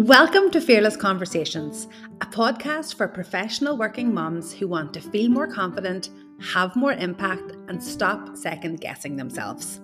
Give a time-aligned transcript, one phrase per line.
[0.00, 1.86] Welcome to Fearless Conversations,
[2.22, 6.08] a podcast for professional working moms who want to feel more confident,
[6.40, 9.78] have more impact, and stop second guessing themselves.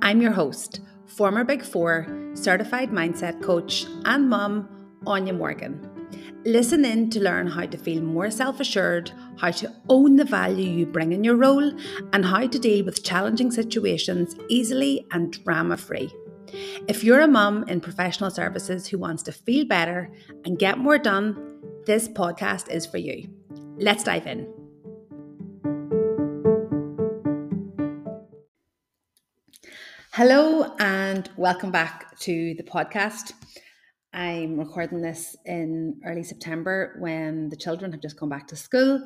[0.00, 4.70] I'm your host, former Big Four, certified mindset coach, and mom,
[5.06, 5.86] Anya Morgan.
[6.46, 10.70] Listen in to learn how to feel more self assured, how to own the value
[10.70, 11.78] you bring in your role,
[12.14, 16.10] and how to deal with challenging situations easily and drama free.
[16.54, 20.12] If you're a mum in professional services who wants to feel better
[20.44, 23.26] and get more done, this podcast is for you.
[23.78, 24.52] Let's dive in.
[30.12, 33.32] Hello, and welcome back to the podcast.
[34.12, 39.00] I'm recording this in early September when the children have just come back to school,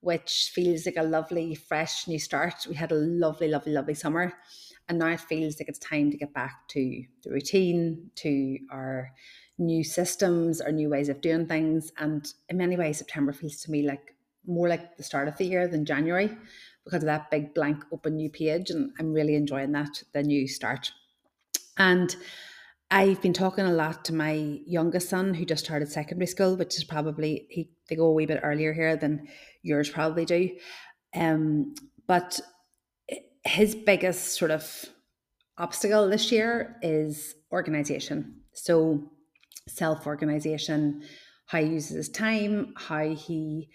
[0.00, 2.66] which feels like a lovely, fresh new start.
[2.66, 4.32] We had a lovely, lovely, lovely summer
[4.88, 9.10] and now it feels like it's time to get back to the routine, to our
[9.58, 11.92] new systems, our new ways of doing things.
[11.98, 14.14] And in many ways, September feels to me like
[14.46, 16.34] more like the start of the year than January
[16.84, 18.70] because of that big blank open new page.
[18.70, 20.90] And I'm really enjoying that, the new start.
[21.76, 22.16] And
[22.90, 26.78] I've been talking a lot to my youngest son who just started secondary school, which
[26.78, 29.28] is probably he they go a wee bit earlier here than
[29.62, 30.56] yours probably do.
[31.14, 31.74] Um,
[32.06, 32.40] but
[33.48, 34.84] his biggest sort of
[35.56, 38.42] obstacle this year is organization.
[38.52, 39.10] So,
[39.66, 41.02] self organization,
[41.46, 43.70] how he uses his time, how he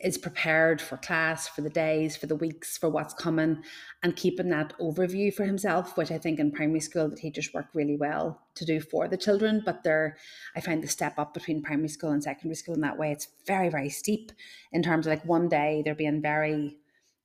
[0.00, 3.62] is prepared for class, for the days, for the weeks, for what's coming,
[4.02, 7.66] and keeping that overview for himself, which I think in primary school the teachers work
[7.74, 9.62] really well to do for the children.
[9.64, 10.18] But there,
[10.54, 13.28] I find the step up between primary school and secondary school in that way, it's
[13.46, 14.32] very, very steep
[14.70, 16.76] in terms of like one day they're being very,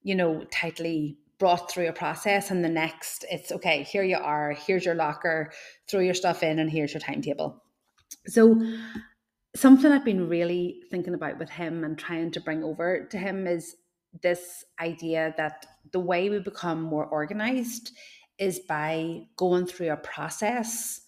[0.02, 4.54] you know, tightly brought through a process and the next it's okay here you are
[4.54, 5.52] here's your locker
[5.90, 7.64] throw your stuff in and here's your timetable.
[8.28, 8.62] So
[9.56, 13.48] something i've been really thinking about with him and trying to bring over to him
[13.48, 13.76] is
[14.22, 17.92] this idea that the way we become more organized
[18.38, 21.02] is by going through a process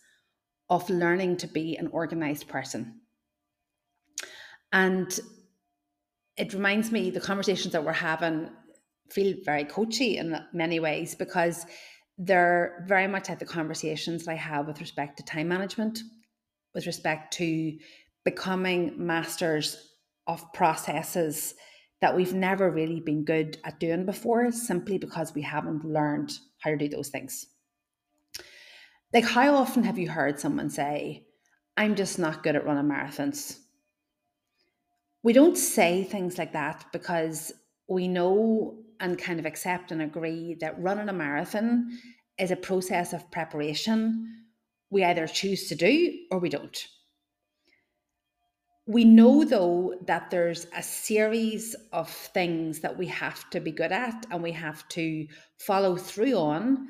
[0.70, 3.02] of learning to be an organized person.
[4.72, 5.20] And
[6.38, 8.50] it reminds me the conversations that we're having
[9.10, 11.66] feel very coachy in many ways because
[12.18, 16.00] they're very much like the conversations that I have with respect to time management,
[16.74, 17.78] with respect to
[18.24, 19.92] becoming masters
[20.28, 21.54] of processes
[22.02, 26.70] that we've never really been good at doing before, simply because we haven't learned how
[26.70, 27.48] to do those things.
[29.14, 31.26] Like, how often have you heard someone say,
[31.78, 33.60] I'm just not good at running marathons?
[35.24, 37.52] We don't say things like that because
[37.88, 41.90] we know and kind of accept and agree that running a marathon
[42.38, 44.32] is a process of preparation
[44.90, 46.88] we either choose to do or we don't.
[48.88, 53.92] We know though that there's a series of things that we have to be good
[53.92, 55.28] at and we have to
[55.58, 56.88] follow through on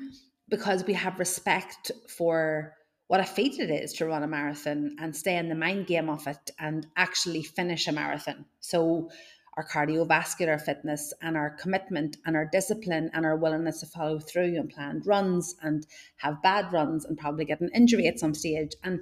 [0.48, 2.74] because we have respect for
[3.08, 6.10] what a feat it is to run a marathon and stay in the mind game
[6.10, 8.44] of it and actually finish a marathon.
[8.60, 9.10] So
[9.56, 14.56] our cardiovascular fitness and our commitment and our discipline and our willingness to follow through
[14.56, 15.86] and planned runs and
[16.16, 18.72] have bad runs and probably get an injury at some stage.
[18.84, 19.00] And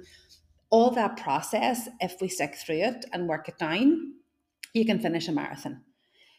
[0.69, 4.13] all that process, if we stick through it and work it down,
[4.73, 5.81] you can finish a marathon.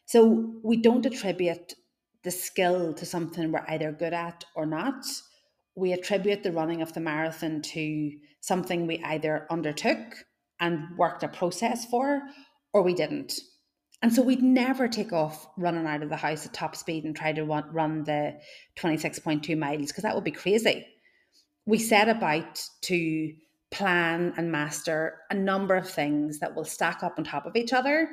[0.07, 1.75] So we don't attribute
[2.23, 5.05] the skill to something we're either good at or not.
[5.75, 10.25] We attribute the running of the marathon to something we either undertook
[10.59, 12.23] and worked a process for
[12.73, 13.35] or we didn't.
[14.07, 17.17] And so we'd never take off running out of the house at top speed and
[17.17, 18.39] try to run the
[18.79, 20.87] 26.2 miles because that would be crazy.
[21.67, 23.35] We set about to
[23.73, 27.73] plan and master a number of things that will stack up on top of each
[27.73, 28.11] other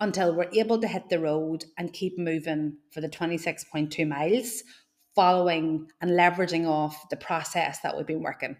[0.00, 4.64] until we're able to hit the road and keep moving for the 26.2 miles,
[5.14, 8.56] following and leveraging off the process that we've been working.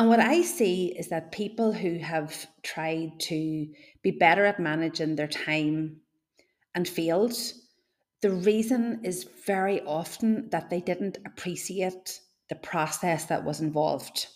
[0.00, 3.68] And what I see is that people who have tried to
[4.02, 6.00] be better at managing their time
[6.74, 7.34] and failed,
[8.22, 12.18] the reason is very often that they didn't appreciate
[12.48, 14.28] the process that was involved.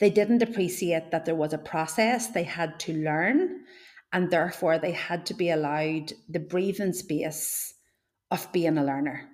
[0.00, 3.60] They didn't appreciate that there was a process they had to learn,
[4.12, 7.72] and therefore they had to be allowed the breathing space
[8.32, 9.28] of being a learner,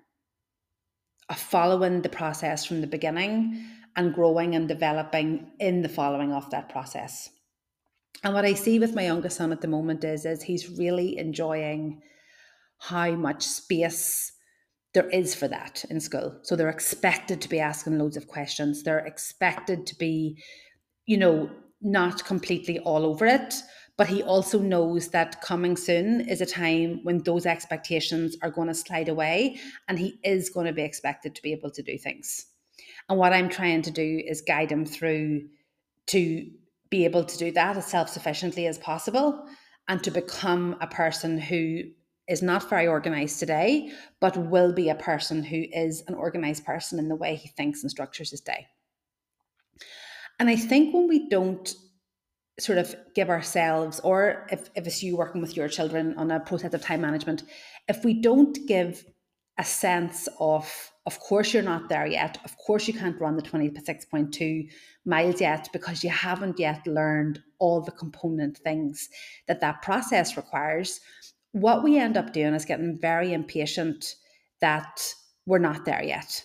[1.31, 3.65] of following the process from the beginning
[3.97, 7.31] and growing and developing in the following of that process.
[8.23, 11.19] And what I see with my youngest son at the moment is, is he's really
[11.19, 12.03] enjoying
[12.79, 14.33] how much space
[14.93, 16.39] there is for that in school.
[16.43, 18.83] So they're expected to be asking loads of questions.
[18.83, 20.43] They're expected to be,
[21.07, 21.51] you know,
[21.81, 23.55] not completely all over it.
[23.97, 28.69] But he also knows that coming soon is a time when those expectations are going
[28.69, 31.99] to slide away and he is going to be expected to be able to do
[31.99, 32.47] things.
[33.11, 35.49] And what I'm trying to do is guide him through
[36.07, 36.51] to
[36.91, 39.45] be able to do that as self sufficiently as possible
[39.89, 41.83] and to become a person who
[42.29, 43.91] is not very organized today,
[44.21, 47.83] but will be a person who is an organized person in the way he thinks
[47.83, 48.69] and structures his day.
[50.39, 51.75] And I think when we don't
[52.61, 56.39] sort of give ourselves, or if, if it's you working with your children on a
[56.39, 57.43] process of time management,
[57.89, 59.05] if we don't give
[59.61, 60.67] a sense of,
[61.07, 64.69] of course, you're not there yet, of course, you can't run the 26.2
[65.05, 69.09] miles yet because you haven't yet learned all the component things
[69.47, 71.01] that that process requires
[71.53, 74.15] what we end up doing is getting very impatient
[74.61, 75.03] that
[75.47, 76.43] we're not there yet.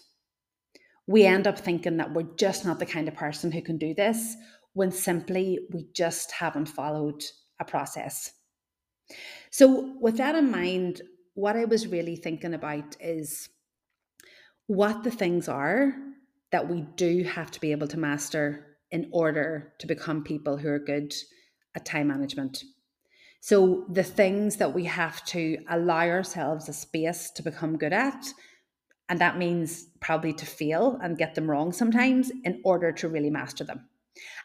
[1.08, 3.94] We end up thinking that we're just not the kind of person who can do
[3.94, 4.36] this
[4.74, 7.24] when simply we just haven't followed
[7.60, 8.32] a process.
[9.52, 11.02] So, with that in mind,
[11.36, 13.50] what I was really thinking about is
[14.68, 15.94] what the things are
[16.52, 20.70] that we do have to be able to master in order to become people who
[20.70, 21.14] are good
[21.76, 22.64] at time management.
[23.42, 28.26] So, the things that we have to allow ourselves a space to become good at,
[29.10, 33.30] and that means probably to fail and get them wrong sometimes in order to really
[33.30, 33.88] master them.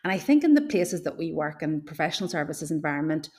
[0.04, 3.30] And I think in the places that we work in professional services environment,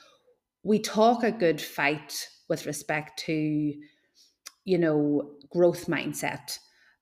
[0.62, 3.74] we talk a good fight with respect to,
[4.64, 6.58] you know, growth mindset.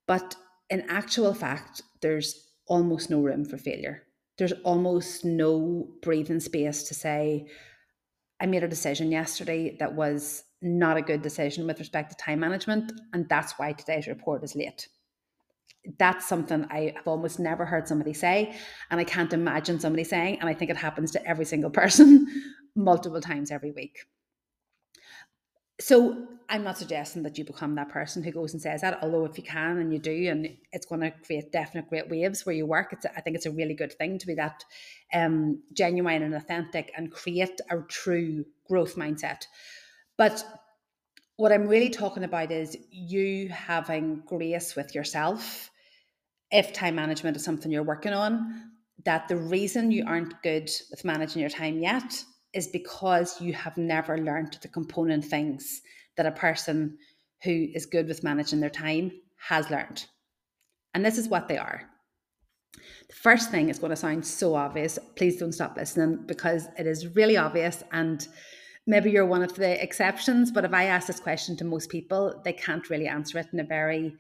[0.07, 0.35] But
[0.71, 4.05] in actual fact, there's almost no room for failure.
[4.39, 7.47] There's almost no breathing space to say,
[8.41, 12.41] I made a decision yesterday that was not a good decision with respect to time
[12.41, 14.89] management, and that's why today's report is late.
[15.99, 18.55] That's something I have almost never heard somebody say,
[18.91, 22.27] and I can't imagine somebody saying, and I think it happens to every single person
[22.75, 24.00] multiple times every week.
[25.81, 29.25] So I'm not suggesting that you become that person who goes and says that, although
[29.25, 32.55] if you can and you do, and it's going to create definite great waves where
[32.55, 32.93] you work.
[32.93, 34.62] It's I think it's a really good thing to be that
[35.14, 39.44] um, genuine and authentic and create a true growth mindset.
[40.19, 40.44] But
[41.37, 45.70] what I'm really talking about is you having grace with yourself.
[46.50, 48.73] If time management is something you're working on,
[49.06, 53.76] that the reason you aren't good with managing your time yet is because you have
[53.76, 55.82] never learned the component things
[56.17, 56.99] that a person
[57.44, 59.12] who is good with managing their time
[59.49, 60.05] has learned.
[60.94, 61.82] And this is what they are.
[63.08, 64.99] The first thing is going to sound so obvious.
[65.17, 67.82] Please don't stop listening because it is really obvious.
[67.93, 68.26] And
[68.87, 70.50] maybe you're one of the exceptions.
[70.50, 73.61] But if I ask this question to most people, they can't really answer it in
[73.61, 74.14] a very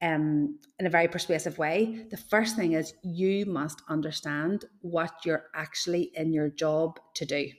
[0.00, 2.06] um, in a very persuasive way.
[2.10, 7.50] The first thing is you must understand what you're actually in your job to do.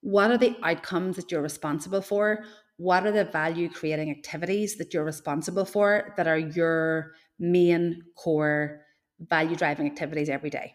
[0.00, 2.44] What are the outcomes that you're responsible for?
[2.76, 8.80] What are the value creating activities that you're responsible for that are your main core
[9.18, 10.74] value driving activities every day?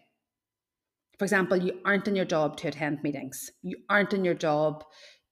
[1.18, 4.83] For example, you aren't in your job to attend meetings, you aren't in your job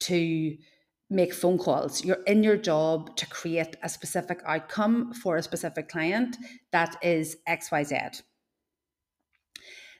[0.02, 0.58] to
[1.10, 2.04] make phone calls.
[2.04, 6.38] You're in your job to create a specific outcome for a specific client
[6.72, 8.24] that is XYZ.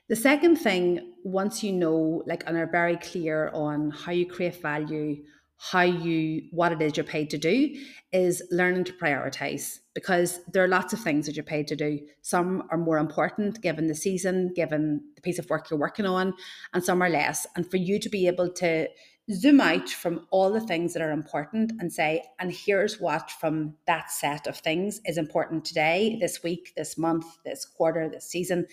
[0.08, 4.60] The second thing, once you know, like, and are very clear on how you create
[4.60, 5.22] value,
[5.56, 7.74] how you, what it is you're paid to do,
[8.12, 12.00] is learning to prioritize because there are lots of things that you're paid to do.
[12.20, 16.34] Some are more important given the season, given the piece of work you're working on,
[16.74, 17.46] and some are less.
[17.56, 18.88] And for you to be able to
[19.32, 23.74] zoom out from all the things that are important and say, and here's what from
[23.86, 28.66] that set of things is important today, this week, this month, this quarter, this season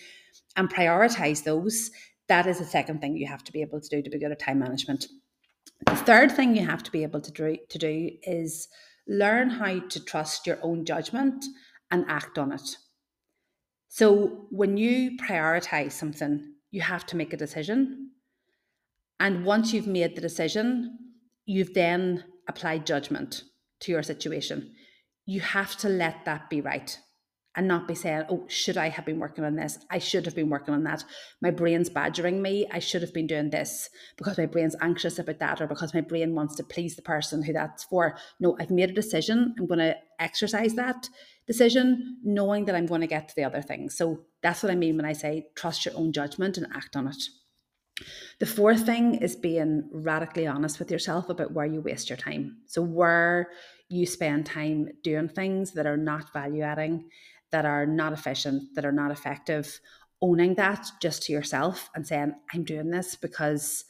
[0.56, 1.90] and prioritize those,
[2.28, 4.32] that is the second thing you have to be able to do to be good
[4.32, 5.06] at time management.
[5.86, 8.68] The third thing you have to be able to do, to do is
[9.08, 11.44] learn how to trust your own judgment
[11.90, 12.76] and act on it.
[13.88, 18.10] So when you prioritize something, you have to make a decision.
[19.20, 20.98] And once you've made the decision,
[21.44, 23.44] you've then applied judgment
[23.80, 24.74] to your situation.
[25.26, 26.96] You have to let that be right
[27.54, 29.78] and not be saying, oh, should I have been working on this?
[29.90, 31.04] I should have been working on that.
[31.40, 32.66] My brain's badgering me.
[32.72, 36.00] I should have been doing this because my brain's anxious about that or because my
[36.00, 38.16] brain wants to please the person who that's for.
[38.40, 39.54] No, I've made a decision.
[39.58, 41.08] I'm going to exercise that
[41.46, 43.96] decision, knowing that I'm going to get to the other things.
[43.96, 47.08] So that's what I mean when I say trust your own judgment and act on
[47.08, 47.22] it.
[48.38, 52.56] The fourth thing is being radically honest with yourself about where you waste your time.
[52.66, 53.50] So, where
[53.88, 57.10] you spend time doing things that are not value adding,
[57.52, 59.80] that are not efficient, that are not effective,
[60.20, 63.84] owning that just to yourself and saying, I'm doing this because,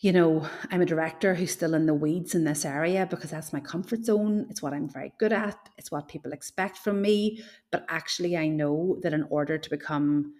[0.00, 3.52] you know, I'm a director who's still in the weeds in this area because that's
[3.52, 4.46] my comfort zone.
[4.50, 5.56] It's what I'm very good at.
[5.78, 7.42] It's what people expect from me.
[7.70, 10.34] But actually, I know that in order to become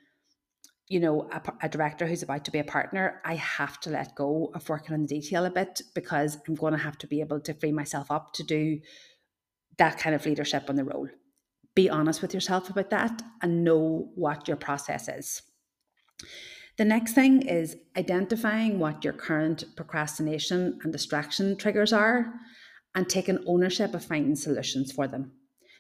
[0.89, 4.17] you know, a, a, director who's about to be a partner, I have to let
[4.17, 7.21] go of working on the detail a bit because I'm going to have to be
[7.21, 8.81] able to free myself up to do
[9.79, 11.09] that kind of leadership on the role.
[11.81, 15.41] Be honest with yourself about that and know what your process is.
[16.77, 22.35] The next thing is identifying what your current procrastination and distraction triggers are
[22.95, 25.33] and taking ownership of finding solutions for them.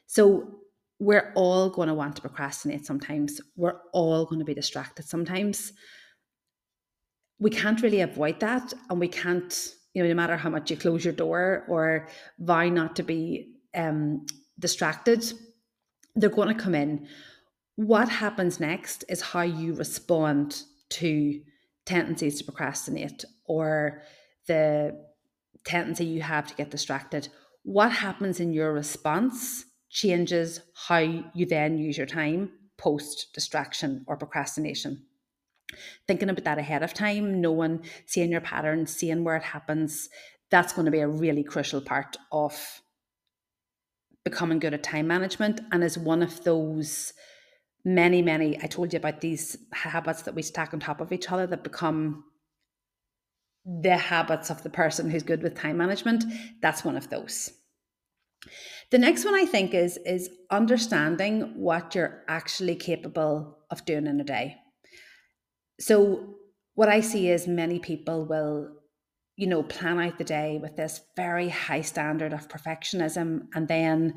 [0.06, 0.60] So,
[0.98, 3.38] we're all going to want to procrastinate sometimes.
[3.54, 5.74] We're all going to be distracted sometimes.
[7.38, 8.72] We can't really avoid that.
[8.88, 9.52] And we can't,
[9.92, 13.52] you know, no matter how much you close your door or vow not to be
[13.74, 14.24] um,
[14.58, 15.30] distracted,
[16.14, 17.06] they're going to come in.
[17.76, 21.40] What happens next is how you respond to
[21.86, 24.02] tendencies to procrastinate or
[24.46, 24.98] the
[25.64, 27.28] tendency you have to get distracted.
[27.62, 29.64] What happens in your response?
[29.90, 35.04] changes how you then use your time post distraction or procrastination.
[36.08, 40.08] Thinking about that ahead of time, knowing, seeing your patterns, seeing where it happens,
[40.50, 42.80] that's going to be a really crucial part of
[44.24, 47.12] becoming good at time management and is one of those
[47.84, 51.30] many, many, I told you about these habits that we stack on top of each
[51.30, 52.24] other that become
[53.64, 56.24] the habits of the person who's good with time management.
[56.60, 57.50] That's one of those.
[58.90, 64.20] The next one I think is is understanding what you're actually capable of doing in
[64.20, 64.56] a day.
[65.78, 66.36] So
[66.74, 68.79] what I see is many people will
[69.40, 74.12] you know plan out the day with this very high standard of perfectionism and then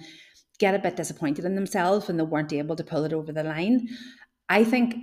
[0.60, 3.44] get a bit disappointed in themselves when they weren't able to pull it over the
[3.44, 3.88] line.
[4.50, 4.96] I think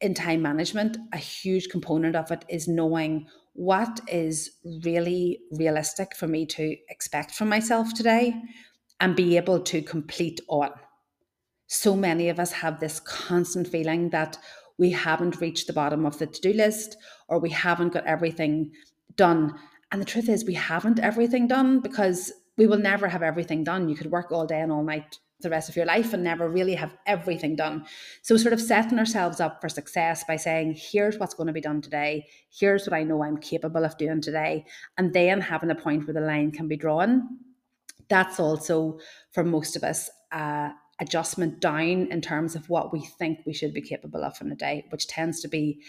[0.00, 4.50] in time management, a huge component of it is knowing what is
[4.82, 8.34] really realistic for me to expect from myself today
[9.00, 10.70] and be able to complete on.
[11.66, 14.38] So many of us have this constant feeling that
[14.78, 16.96] we haven't reached the bottom of the to do list
[17.28, 18.72] or we haven't got everything
[19.16, 19.54] done.
[19.92, 23.88] And the truth is, we haven't everything done because we will never have everything done.
[23.88, 26.48] You could work all day and all night the rest of your life and never
[26.48, 27.84] really have everything done.
[28.22, 31.60] So, sort of setting ourselves up for success by saying, here's what's going to be
[31.60, 34.64] done today, here's what I know I'm capable of doing today,
[34.96, 37.38] and then having a point where the line can be drawn
[38.08, 38.98] that's also
[39.32, 40.70] for most of us uh,
[41.00, 44.56] adjustment down in terms of what we think we should be capable of in a
[44.56, 45.82] day, which tends to be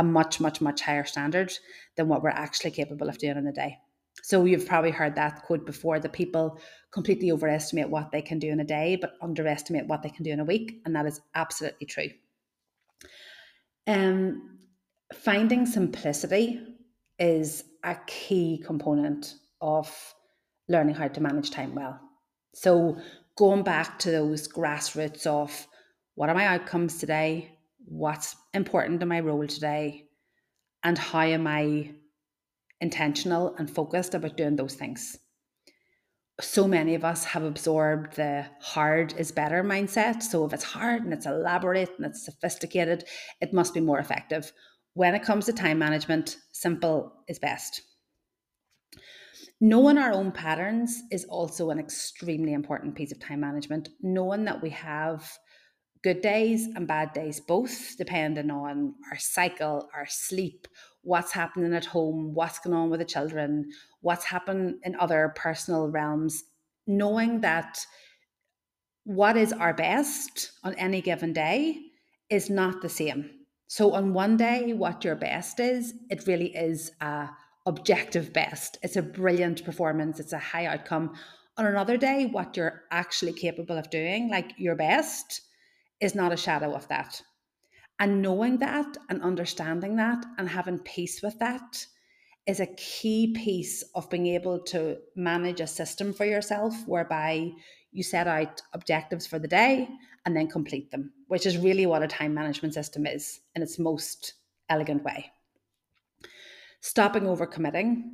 [0.00, 1.52] a much, much, much higher standard
[1.96, 3.76] than what we're actually capable of doing in a day.
[4.22, 6.58] So you've probably heard that quote before that people
[6.90, 10.30] completely overestimate what they can do in a day, but underestimate what they can do
[10.30, 10.80] in a week.
[10.86, 12.08] And that is absolutely true.
[13.86, 14.58] Um,
[15.12, 16.62] finding simplicity
[17.18, 20.14] is a key component of
[20.68, 22.00] learning how to manage time well.
[22.54, 22.96] So,
[23.36, 25.66] going back to those grassroots of
[26.14, 27.50] what are my outcomes today?
[27.90, 30.04] What's important in my role today?
[30.84, 31.90] And how am I
[32.80, 35.18] intentional and focused about doing those things?
[36.40, 40.22] So many of us have absorbed the hard is better mindset.
[40.22, 43.06] So, if it's hard and it's elaborate and it's sophisticated,
[43.40, 44.52] it must be more effective.
[44.94, 47.82] When it comes to time management, simple is best.
[49.60, 53.88] Knowing our own patterns is also an extremely important piece of time management.
[54.00, 55.28] Knowing that we have
[56.02, 60.66] good days and bad days, both depending on our cycle, our sleep,
[61.02, 65.88] what's happening at home, what's going on with the children, what's happened in other personal
[65.88, 66.44] realms.
[66.86, 67.78] Knowing that
[69.04, 71.78] what is our best on any given day
[72.30, 73.30] is not the same.
[73.66, 77.28] So, on one day, what your best is, it really is a
[77.66, 78.78] objective best.
[78.82, 81.14] It's a brilliant performance, it's a high outcome.
[81.56, 85.42] On another day, what you're actually capable of doing, like your best,
[86.00, 87.22] is not a shadow of that.
[87.98, 91.86] And knowing that and understanding that and having peace with that
[92.46, 97.50] is a key piece of being able to manage a system for yourself whereby
[97.92, 99.88] you set out objectives for the day
[100.24, 103.78] and then complete them, which is really what a time management system is in its
[103.78, 104.34] most
[104.68, 105.30] elegant way.
[106.80, 108.04] Stopping overcommitting,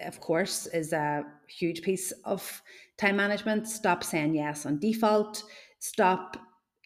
[0.00, 2.62] of course, is a huge piece of
[2.98, 3.66] time management.
[3.66, 5.42] Stop saying yes on default.
[5.78, 6.36] Stop,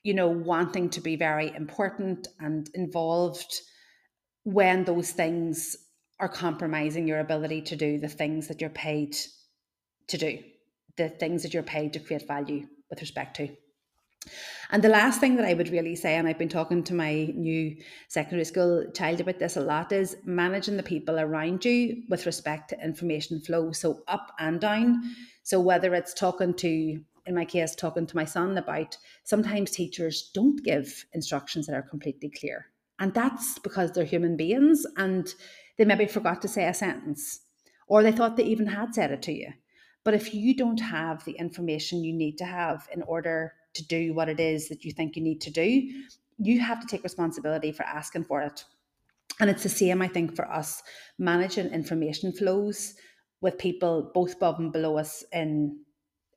[0.04, 3.52] you know, wanting to be very important and involved
[4.44, 5.76] when those things
[6.20, 9.16] are compromising your ability to do the things that you're paid
[10.06, 10.38] to do.
[10.96, 13.48] the things that you're paid to create value with respect to.
[14.70, 17.26] And the last thing that I would really say, and I've been talking to my
[17.34, 17.76] new
[18.08, 22.70] secondary school child about this a lot, is managing the people around you with respect
[22.70, 23.72] to information flow.
[23.72, 25.02] So up and down.
[25.42, 30.30] So whether it's talking to, in my case, talking to my son about sometimes teachers
[30.34, 32.66] don't give instructions that are completely clear.
[32.98, 35.32] And that's because they're human beings and
[35.78, 37.40] they maybe forgot to say a sentence
[37.86, 39.52] or they thought they even had said it to you.
[40.04, 44.14] But if you don't have the information you need to have in order to do
[44.14, 45.90] what it is that you think you need to do,
[46.38, 48.64] you have to take responsibility for asking for it.
[49.40, 50.82] And it's the same, I think, for us
[51.18, 52.94] managing information flows
[53.40, 55.78] with people both above and below us in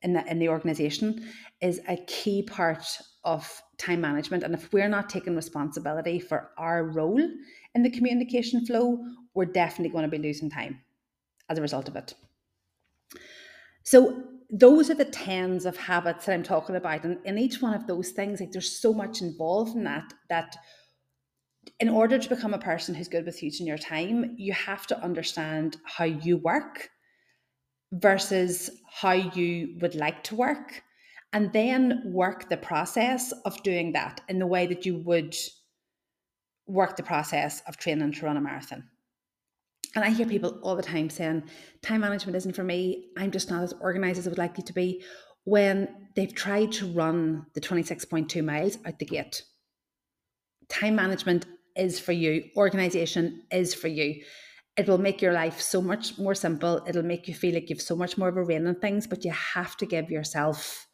[0.02, 1.28] in the, in the organization
[1.60, 2.84] is a key part
[3.24, 4.42] of time management.
[4.42, 7.20] And if we're not taking responsibility for our role
[7.74, 8.98] in the communication flow,
[9.34, 10.80] we're definitely going to be losing time
[11.48, 12.14] as a result of it.
[13.82, 17.04] So those are the tens of habits that I'm talking about.
[17.04, 20.56] And in each one of those things, like there's so much involved in that that
[21.80, 25.02] in order to become a person who's good with using your time, you have to
[25.02, 26.88] understand how you work
[27.92, 30.82] versus how you would like to work.
[31.32, 35.36] And then work the process of doing that in the way that you would
[36.66, 38.84] work the process of training to run a marathon.
[39.94, 41.44] And I hear people all the time saying,
[41.82, 43.08] time management isn't for me.
[43.16, 45.02] I'm just not as organized as I would like you to be
[45.44, 49.44] when they've tried to run the 26.2 miles out the gate.
[50.68, 54.22] Time management is for you, organization is for you.
[54.78, 56.82] It will make your life so much more simple.
[56.86, 59.24] It'll make you feel like you've so much more of a rein on things, but
[59.24, 60.86] you have to give yourself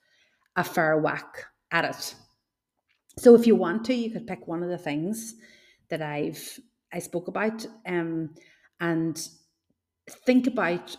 [0.57, 2.14] a fair whack at it.
[3.19, 5.35] So if you want to, you could pick one of the things
[5.91, 6.59] that I've
[6.95, 7.67] I spoke about.
[7.87, 8.31] Um,
[8.81, 9.29] and
[10.26, 10.97] think about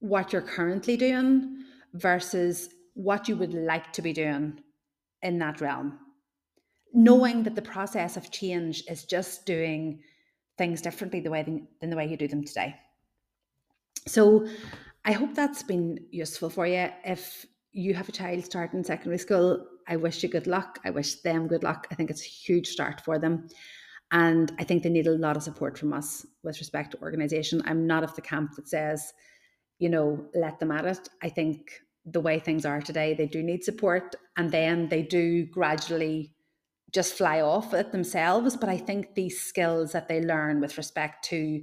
[0.00, 1.64] what you're currently doing
[1.94, 4.60] versus what you would like to be doing
[5.22, 5.98] in that realm.
[6.92, 10.00] Knowing that the process of change is just doing
[10.58, 12.74] things differently the way than, than the way you do them today.
[14.06, 14.46] So
[15.04, 16.88] I hope that's been useful for you.
[17.04, 20.78] If you have a child starting secondary school, I wish you good luck.
[20.84, 21.86] I wish them good luck.
[21.90, 23.48] I think it's a huge start for them.
[24.12, 27.62] And I think they need a lot of support from us with respect to organization.
[27.64, 29.12] I'm not of the camp that says,
[29.78, 31.08] you know, let them at it.
[31.22, 31.70] I think
[32.04, 36.35] the way things are today, they do need support and then they do gradually
[36.92, 38.56] just fly off at themselves.
[38.56, 41.62] But I think these skills that they learn with respect to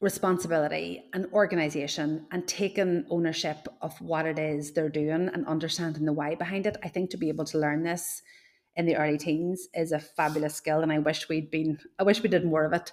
[0.00, 6.12] responsibility and organization and taking ownership of what it is they're doing and understanding the
[6.12, 8.22] why behind it, I think to be able to learn this
[8.76, 12.22] in the early teens is a fabulous skill and I wish we'd been I wish
[12.22, 12.92] we did more of it.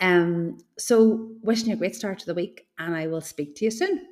[0.00, 3.64] Um so wishing you a great start to the week and I will speak to
[3.64, 4.06] you soon.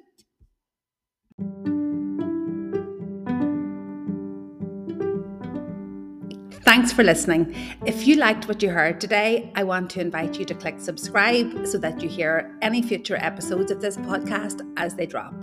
[6.86, 7.52] Thanks for listening.
[7.84, 11.66] If you liked what you heard today, I want to invite you to click subscribe
[11.66, 15.34] so that you hear any future episodes of this podcast as they drop.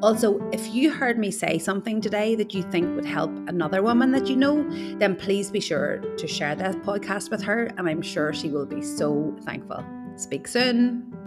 [0.00, 4.12] Also, if you heard me say something today that you think would help another woman
[4.12, 4.66] that you know,
[4.98, 8.64] then please be sure to share that podcast with her, and I'm sure she will
[8.64, 9.84] be so thankful.
[10.16, 11.17] Speak soon.